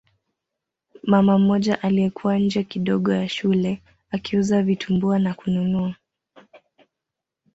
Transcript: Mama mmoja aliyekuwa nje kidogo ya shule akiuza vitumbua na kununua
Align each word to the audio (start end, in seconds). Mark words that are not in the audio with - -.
Mama 1.03 1.37
mmoja 1.37 1.81
aliyekuwa 1.83 2.39
nje 2.39 2.63
kidogo 2.63 3.13
ya 3.13 3.29
shule 3.29 3.81
akiuza 4.11 4.63
vitumbua 4.63 5.19
na 5.19 5.33
kununua 5.33 5.95